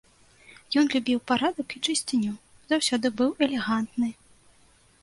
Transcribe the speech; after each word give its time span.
Ён 0.81 0.85
любіў 0.93 1.19
парадак 1.31 1.67
і 1.81 1.83
чысціню, 1.85 2.33
заўсёды 2.73 3.07
быў 3.21 3.31
элегантны. 3.49 4.09